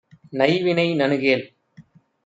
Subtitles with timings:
[0.31, 1.45] நைவினை நணுகேல்.